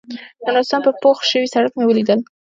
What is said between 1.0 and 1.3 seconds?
پوخ